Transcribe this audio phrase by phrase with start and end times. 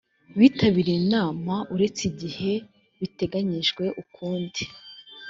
[0.39, 2.53] bitabiriye inama uretse igihe
[2.99, 4.61] biteganyijwe ukundi